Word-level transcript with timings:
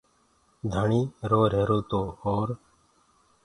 ڌڻيٚ 0.73 1.11
روهيرو 1.31 1.79
تو 1.89 2.01
اور 2.25 2.47